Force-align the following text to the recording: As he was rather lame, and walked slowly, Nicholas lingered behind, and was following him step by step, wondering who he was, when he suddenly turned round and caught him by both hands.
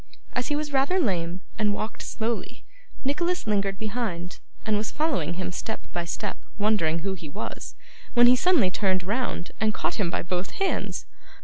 As 0.33 0.47
he 0.47 0.55
was 0.55 0.73
rather 0.73 0.99
lame, 0.99 1.41
and 1.59 1.75
walked 1.75 2.01
slowly, 2.01 2.63
Nicholas 3.05 3.45
lingered 3.45 3.77
behind, 3.77 4.39
and 4.65 4.75
was 4.75 4.89
following 4.89 5.35
him 5.35 5.51
step 5.51 5.79
by 5.93 6.05
step, 6.05 6.37
wondering 6.57 7.03
who 7.05 7.13
he 7.13 7.29
was, 7.29 7.75
when 8.15 8.25
he 8.25 8.35
suddenly 8.35 8.71
turned 8.71 9.03
round 9.03 9.51
and 9.61 9.75
caught 9.75 9.99
him 9.99 10.09
by 10.09 10.23
both 10.23 10.53
hands. 10.57 11.05